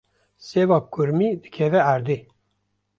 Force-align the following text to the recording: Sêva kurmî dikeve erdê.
Sêva 0.47 0.77
kurmî 0.93 1.29
dikeve 1.43 1.79
erdê. 1.93 2.17